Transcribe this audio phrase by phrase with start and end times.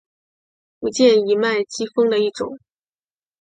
[0.79, 2.57] 福建畸脉姬蜂的一种。